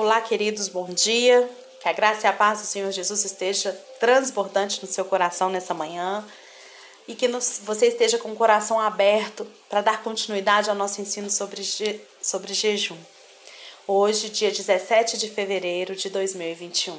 [0.00, 1.50] Olá, queridos, bom dia.
[1.82, 5.74] Que a graça e a paz do Senhor Jesus esteja transbordante no seu coração nessa
[5.74, 6.24] manhã
[7.08, 7.26] e que
[7.64, 12.54] você esteja com o coração aberto para dar continuidade ao nosso ensino sobre, je, sobre
[12.54, 12.96] jejum.
[13.88, 16.96] Hoje, dia 17 de fevereiro de 2021.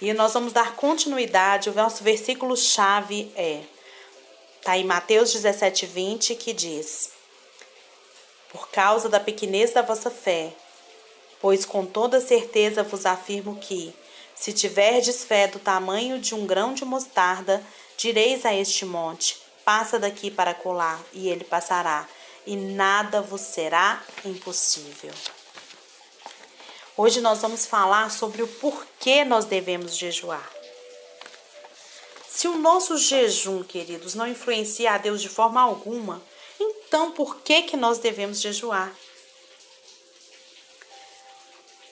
[0.00, 3.60] E nós vamos dar continuidade, o nosso versículo-chave é,
[4.56, 7.10] está em Mateus 17, 20, que diz:
[8.50, 10.54] Por causa da pequenez da vossa fé,
[11.40, 13.94] pois com toda certeza vos afirmo que,
[14.34, 17.62] se tiverdes fé do tamanho de um grão de mostarda,
[17.96, 22.08] direis a este monte: passa daqui para colar, e ele passará,
[22.46, 25.12] e nada vos será impossível.
[26.96, 30.48] Hoje nós vamos falar sobre o porquê nós devemos jejuar.
[32.28, 36.22] Se o nosso jejum, queridos, não influencia a Deus de forma alguma,
[36.60, 38.92] então por que que nós devemos jejuar?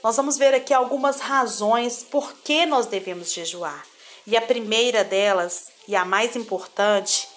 [0.06, 3.84] Nós vamos ver aqui algumas razões por que nós devemos jejuar.
[4.24, 7.28] E a primeira delas, e a mais importante,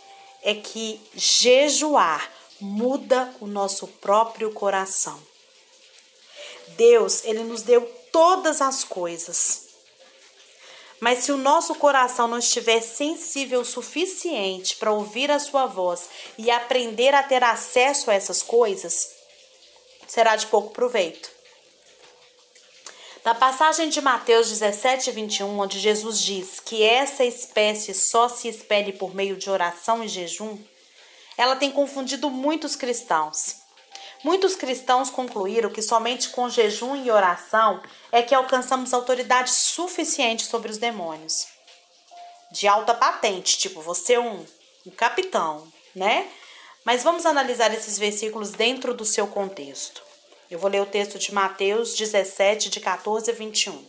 [0.43, 5.19] é que jejuar muda o nosso próprio coração.
[6.77, 9.69] Deus, ele nos deu todas as coisas.
[10.99, 16.07] Mas se o nosso coração não estiver sensível o suficiente para ouvir a sua voz
[16.37, 19.09] e aprender a ter acesso a essas coisas,
[20.07, 21.38] será de pouco proveito.
[23.23, 28.93] Na passagem de Mateus 17, 21, onde Jesus diz que essa espécie só se espelhe
[28.93, 30.57] por meio de oração e jejum,
[31.37, 33.57] ela tem confundido muitos cristãos.
[34.23, 40.71] Muitos cristãos concluíram que somente com jejum e oração é que alcançamos autoridade suficiente sobre
[40.71, 41.47] os demônios.
[42.51, 44.45] De alta patente, tipo, você é um,
[44.85, 46.27] um capitão, né?
[46.85, 50.08] Mas vamos analisar esses versículos dentro do seu contexto.
[50.49, 53.85] Eu vou ler o texto de Mateus 17, de 14 a 21.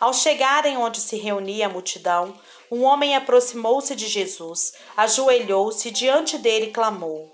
[0.00, 2.34] Ao chegarem onde se reunia a multidão,
[2.70, 7.30] um homem aproximou-se de Jesus, ajoelhou-se diante dele e clamou: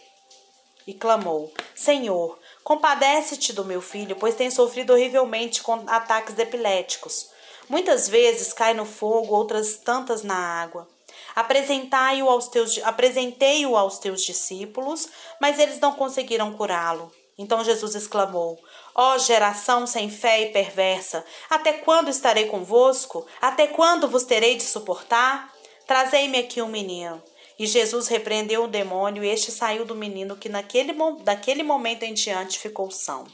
[0.88, 7.28] e clamou: Senhor, compadece-te do meu filho, pois tem sofrido horrivelmente com ataques epiléticos.
[7.68, 10.88] Muitas vezes cai no fogo, outras tantas na água.
[11.36, 15.08] Apresentai-o aos teus, apresentei-o aos teus discípulos,
[15.38, 17.12] mas eles não conseguiram curá-lo.
[17.38, 18.58] Então Jesus exclamou:
[18.94, 23.24] Ó oh, geração sem fé e perversa, até quando estarei convosco?
[23.40, 25.54] Até quando vos terei de suportar?
[25.86, 27.22] Trazei-me aqui um menino.
[27.56, 32.14] E Jesus repreendeu o demônio e este saiu do menino, que naquele, daquele momento em
[32.14, 33.24] diante ficou são.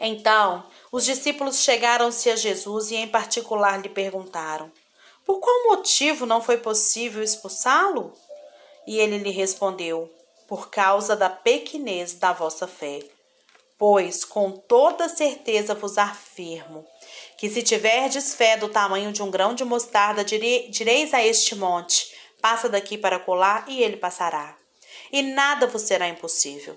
[0.00, 4.72] Então, os discípulos chegaram-se a Jesus e, em particular, lhe perguntaram:
[5.24, 8.12] Por qual motivo não foi possível expulsá-lo?
[8.86, 10.10] E ele lhe respondeu:
[10.52, 12.98] Por causa da pequenez da vossa fé.
[13.78, 16.86] Pois, com toda certeza vos afirmo,
[17.38, 22.14] que se tiverdes fé do tamanho de um grão de mostarda, direis a este monte:
[22.42, 24.54] Passa daqui para colar e ele passará.
[25.10, 26.76] E nada vos será impossível.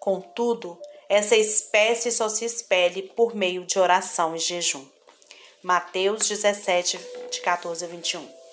[0.00, 0.76] Contudo,
[1.08, 4.84] essa espécie só se espelhe por meio de oração e jejum.
[5.62, 6.98] Mateus 17,
[7.30, 8.43] de 14 a 21.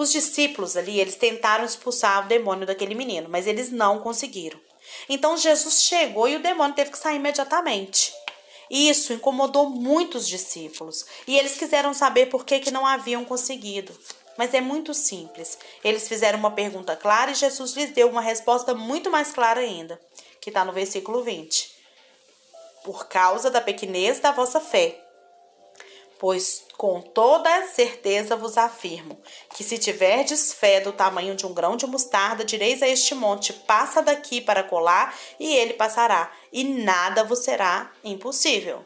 [0.00, 4.58] Os discípulos ali, eles tentaram expulsar o demônio daquele menino, mas eles não conseguiram.
[5.10, 8.10] Então Jesus chegou e o demônio teve que sair imediatamente.
[8.70, 13.92] Isso incomodou muitos discípulos e eles quiseram saber por que, que não haviam conseguido.
[14.38, 15.58] Mas é muito simples.
[15.84, 20.00] Eles fizeram uma pergunta clara e Jesus lhes deu uma resposta muito mais clara ainda,
[20.40, 21.74] que está no versículo 20.
[22.84, 25.09] Por causa da pequenez da vossa fé.
[26.20, 29.18] Pois com toda certeza vos afirmo
[29.56, 33.54] que se tiverdes fé do tamanho de um grão de mostarda, direis a este monte:
[33.54, 38.84] passa daqui para colar, e ele passará, e nada vos será impossível.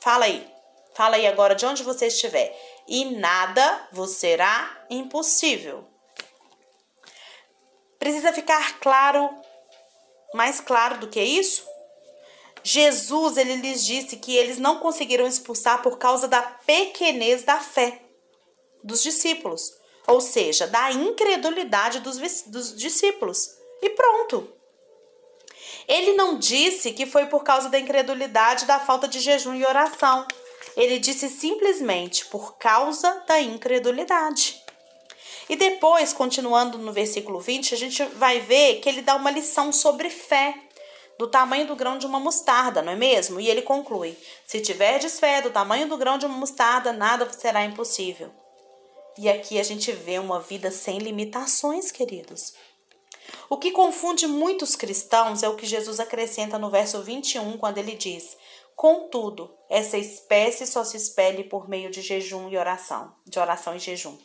[0.00, 0.48] Fala aí,
[0.94, 2.56] fala aí agora de onde você estiver
[2.86, 5.84] e nada vos será impossível.
[7.98, 9.28] Precisa ficar claro,
[10.32, 11.66] mais claro do que isso?
[12.62, 18.02] Jesus, ele lhes disse que eles não conseguiram expulsar por causa da pequenez da fé
[18.82, 19.72] dos discípulos,
[20.06, 23.50] ou seja, da incredulidade dos, dos discípulos.
[23.82, 24.52] E pronto.
[25.86, 30.26] Ele não disse que foi por causa da incredulidade, da falta de jejum e oração.
[30.76, 34.62] Ele disse simplesmente por causa da incredulidade.
[35.48, 39.72] E depois, continuando no versículo 20, a gente vai ver que ele dá uma lição
[39.72, 40.54] sobre fé,
[41.18, 43.40] do tamanho do grão de uma mostarda, não é mesmo?
[43.40, 44.16] E ele conclui:
[44.46, 48.30] Se tiverdes fé do tamanho do grão de uma mostarda, nada será impossível.
[49.18, 52.54] E aqui a gente vê uma vida sem limitações, queridos.
[53.50, 57.96] O que confunde muitos cristãos é o que Jesus acrescenta no verso 21, quando ele
[57.96, 58.36] diz:
[58.76, 63.80] Contudo, essa espécie só se expele por meio de jejum e oração, de oração e
[63.80, 64.16] jejum.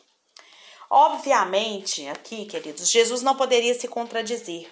[0.88, 4.70] Obviamente, aqui, queridos, Jesus não poderia se contradizer,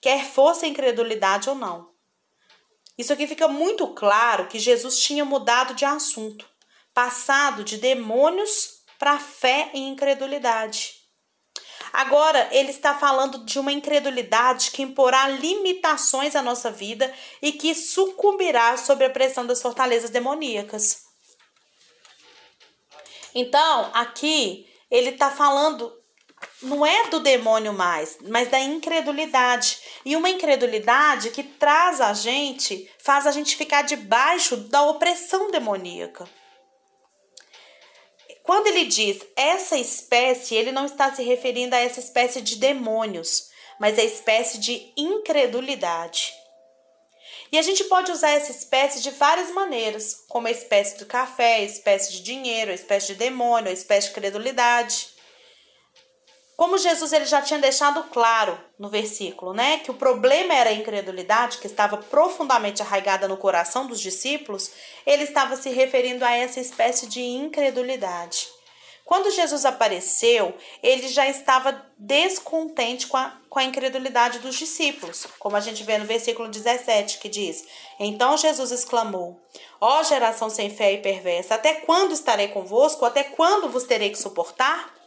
[0.00, 1.90] quer fosse incredulidade ou não.
[2.96, 6.46] Isso aqui fica muito claro que Jesus tinha mudado de assunto,
[6.92, 11.00] passado de demônios para fé e incredulidade.
[11.92, 17.12] Agora, ele está falando de uma incredulidade que imporá limitações à nossa vida
[17.42, 21.04] e que sucumbirá sob a pressão das fortalezas demoníacas.
[23.34, 25.92] Então, aqui, ele está falando,
[26.62, 29.79] não é do demônio mais, mas da incredulidade.
[30.04, 36.28] E uma incredulidade que traz a gente, faz a gente ficar debaixo da opressão demoníaca.
[38.42, 43.50] Quando ele diz essa espécie, ele não está se referindo a essa espécie de demônios,
[43.78, 46.32] mas a espécie de incredulidade.
[47.52, 51.56] E a gente pode usar essa espécie de várias maneiras, como a espécie do café,
[51.56, 55.08] a espécie de dinheiro, a espécie de demônio, a espécie de credulidade.
[56.60, 60.74] Como Jesus ele já tinha deixado claro no versículo, né, que o problema era a
[60.74, 64.70] incredulidade que estava profundamente arraigada no coração dos discípulos,
[65.06, 68.46] ele estava se referindo a essa espécie de incredulidade.
[69.06, 75.56] Quando Jesus apareceu, ele já estava descontente com a, com a incredulidade dos discípulos, como
[75.56, 77.64] a gente vê no versículo 17, que diz:
[77.98, 79.40] Então Jesus exclamou:
[79.80, 83.06] Ó geração sem fé e perversa, até quando estarei convosco?
[83.06, 84.99] Até quando vos terei que suportar?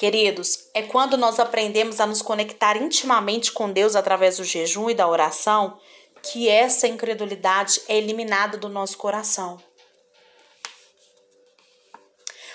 [0.00, 4.94] Queridos, é quando nós aprendemos a nos conectar intimamente com Deus através do jejum e
[4.94, 5.78] da oração
[6.22, 9.62] que essa incredulidade é eliminada do nosso coração.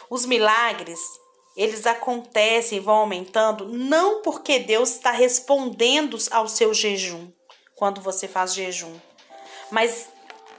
[0.10, 1.00] Os milagres,
[1.56, 7.32] eles acontecem e vão aumentando não porque Deus está respondendo ao seu jejum,
[7.76, 9.00] quando você faz jejum,
[9.70, 10.10] mas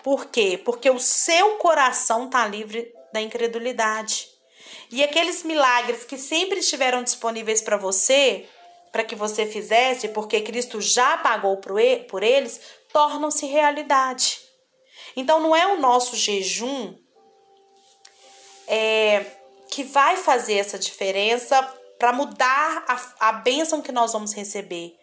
[0.04, 0.56] por quê?
[0.64, 4.35] Porque o seu coração está livre da incredulidade.
[4.90, 8.48] E aqueles milagres que sempre estiveram disponíveis para você,
[8.92, 12.60] para que você fizesse, porque Cristo já pagou por eles,
[12.92, 14.40] tornam-se realidade.
[15.16, 16.94] Então não é o nosso jejum
[18.66, 19.24] é,
[19.70, 21.62] que vai fazer essa diferença
[21.98, 24.98] para mudar a, a bênção que nós vamos receber.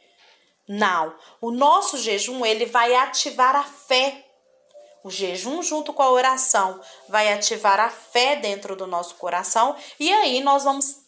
[0.68, 4.26] Não, o nosso jejum ele vai ativar a fé
[5.04, 6.80] o jejum, junto com a oração,
[7.10, 9.76] vai ativar a fé dentro do nosso coração.
[10.00, 11.02] E aí nós vamos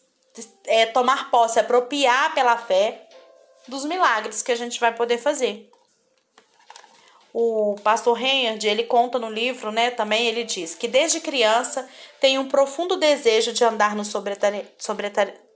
[0.66, 3.08] é, tomar posse, apropriar pela fé
[3.68, 5.72] dos milagres que a gente vai poder fazer.
[7.34, 11.88] O pastor Reinhard, ele conta no livro, né, também ele diz que desde criança
[12.20, 14.04] tem um profundo desejo de andar no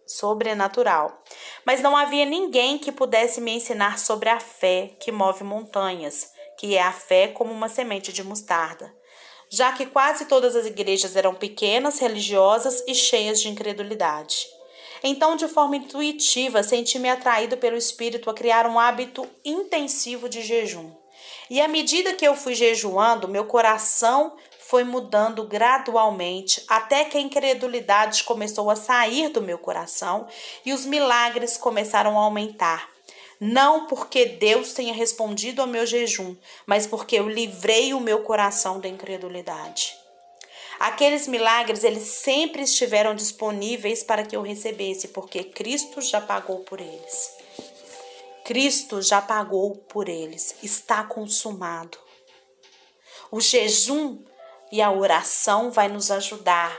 [0.05, 1.23] sobrenatural,
[1.65, 6.75] mas não havia ninguém que pudesse me ensinar sobre a fé que move montanhas que
[6.75, 8.93] é a fé como uma semente de mostarda,
[9.49, 14.45] já que quase todas as igrejas eram pequenas, religiosas e cheias de incredulidade.
[15.01, 20.91] Então, de forma intuitiva, senti-me atraído pelo Espírito a criar um hábito intensivo de jejum.
[21.49, 27.21] E à medida que eu fui jejuando, meu coração foi mudando gradualmente, até que a
[27.21, 30.27] incredulidade começou a sair do meu coração
[30.65, 32.98] e os milagres começaram a aumentar
[33.39, 38.79] não porque Deus tenha respondido ao meu jejum, mas porque eu livrei o meu coração
[38.79, 39.97] da incredulidade.
[40.77, 46.81] Aqueles milagres, eles sempre estiveram disponíveis para que eu recebesse, porque Cristo já pagou por
[46.81, 47.31] eles.
[48.43, 51.97] Cristo já pagou por eles, está consumado.
[53.31, 54.19] O jejum
[54.71, 56.77] e a oração vai nos ajudar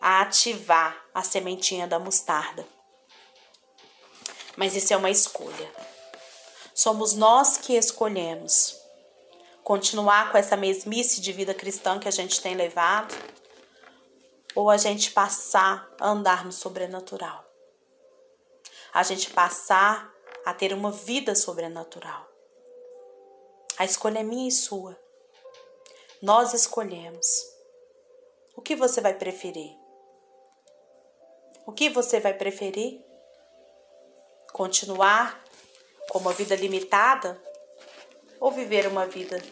[0.00, 2.66] a ativar a sementinha da mostarda
[4.56, 5.70] mas isso é uma escolha.
[6.74, 8.80] Somos nós que escolhemos
[9.62, 13.14] continuar com essa mesmice de vida cristã que a gente tem levado
[14.54, 17.44] ou a gente passar a andar no sobrenatural.
[18.92, 20.12] A gente passar
[20.44, 22.28] a ter uma vida sobrenatural.
[23.78, 24.98] A escolha é minha e sua.
[26.20, 27.26] Nós escolhemos.
[28.54, 29.74] O que você vai preferir?
[31.66, 33.02] O que você vai preferir?
[34.52, 35.42] Continuar
[36.10, 37.40] com uma vida limitada
[38.38, 39.42] ou viver uma vida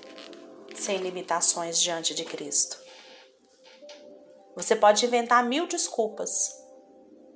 [0.74, 2.78] sem limitações diante de Cristo.
[4.54, 6.54] Você pode inventar mil desculpas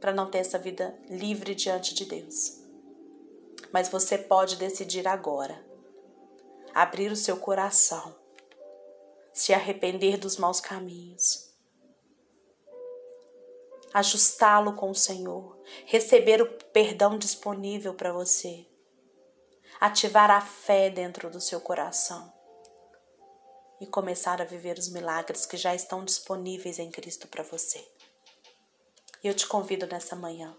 [0.00, 2.60] para não ter essa vida livre diante de Deus.
[3.72, 5.64] Mas você pode decidir agora
[6.74, 8.14] abrir o seu coração,
[9.32, 11.53] se arrepender dos maus caminhos
[13.94, 18.68] ajustá-lo com o Senhor, receber o perdão disponível para você.
[19.80, 22.32] ativar a fé dentro do seu coração
[23.80, 27.86] e começar a viver os milagres que já estão disponíveis em Cristo para você.
[29.22, 30.56] E eu te convido nessa manhã.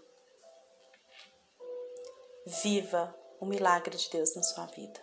[2.46, 5.00] Viva o milagre de Deus na sua vida.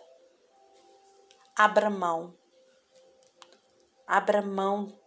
[1.56, 2.38] Abra mão.
[4.06, 4.98] Abra mão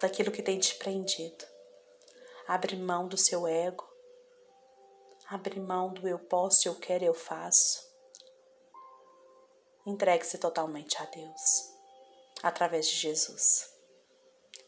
[0.00, 1.51] daquilo que tem te prendido.
[2.52, 3.82] Abre mão do seu ego.
[5.26, 7.82] Abre mão do eu posso, eu quero, eu faço.
[9.86, 11.72] Entregue-se totalmente a Deus
[12.42, 13.72] através de Jesus.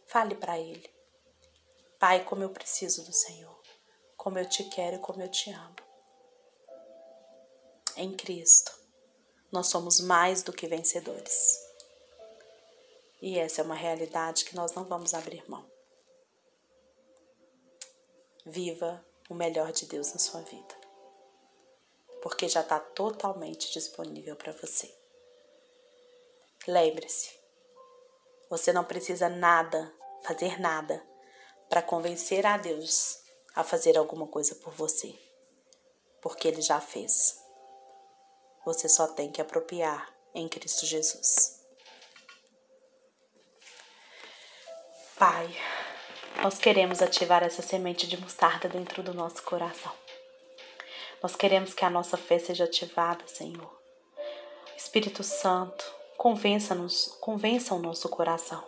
[0.07, 0.91] Fale para Ele:
[1.99, 3.61] Pai, como eu preciso do Senhor,
[4.17, 5.76] como eu te quero e como eu te amo.
[7.99, 8.73] Em Cristo,
[9.53, 11.62] nós somos mais do que vencedores.
[13.21, 15.74] E essa é uma realidade que nós não vamos abrir mão.
[18.47, 20.75] Viva o melhor de Deus na sua vida,
[22.23, 24.95] porque já está totalmente disponível para você.
[26.69, 27.31] Lembre-se,
[28.51, 31.03] você não precisa nada, fazer nada,
[31.69, 33.19] para convencer a Deus
[33.55, 35.19] a fazer alguma coisa por você,
[36.21, 37.43] porque Ele já fez.
[38.65, 41.65] Você só tem que apropriar em Cristo Jesus.
[45.17, 45.49] Pai,
[46.43, 49.93] nós queremos ativar essa semente de mostarda dentro do nosso coração.
[51.23, 53.73] Nós queremos que a nossa fé seja ativada, Senhor.
[54.76, 55.85] Espírito Santo,
[56.17, 58.64] Convença-nos, convença o nosso coração.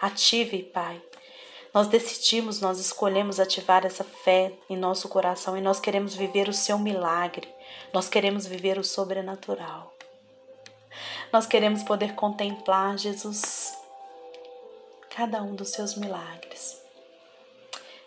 [0.00, 1.00] Ative, Pai.
[1.72, 6.52] Nós decidimos, nós escolhemos ativar essa fé em nosso coração e nós queremos viver o
[6.52, 7.48] seu milagre.
[7.92, 9.94] Nós queremos viver o sobrenatural.
[11.32, 13.78] Nós queremos poder contemplar, Jesus,
[15.08, 16.81] cada um dos seus milagres.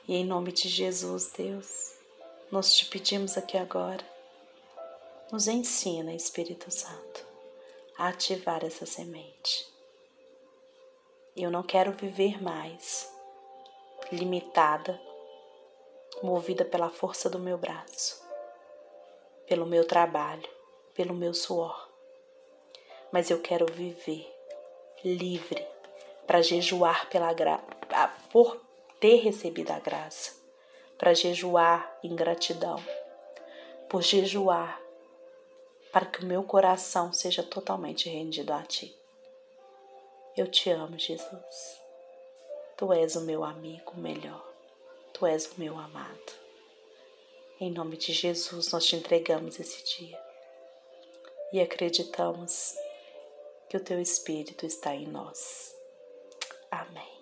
[0.07, 1.93] E em nome de Jesus, Deus,
[2.51, 4.03] nós te pedimos aqui agora,
[5.31, 7.35] nos ensina, Espírito Santo
[7.97, 9.67] a ativar essa semente.
[11.35, 13.11] Eu não quero viver mais
[14.11, 14.99] limitada,
[16.21, 18.21] movida pela força do meu braço,
[19.47, 20.47] pelo meu trabalho,
[20.93, 21.89] pelo meu suor.
[23.11, 24.31] Mas eu quero viver
[25.03, 25.65] livre
[26.27, 27.57] para jejuar pela gra...
[28.31, 28.64] por
[28.99, 30.33] ter recebido a graça,
[30.97, 32.83] para jejuar em gratidão,
[33.89, 34.81] por jejuar
[35.95, 38.93] para que o meu coração seja totalmente rendido a Ti.
[40.35, 41.81] Eu te amo, Jesus.
[42.75, 44.45] Tu és o meu amigo melhor.
[45.13, 46.33] Tu és o meu amado.
[47.61, 50.21] Em nome de Jesus, nós te entregamos esse dia
[51.53, 52.75] e acreditamos
[53.69, 55.73] que o Teu Espírito está em nós.
[56.69, 57.14] Amém.